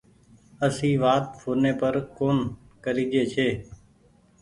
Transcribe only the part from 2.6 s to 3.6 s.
ڪريجي ڇي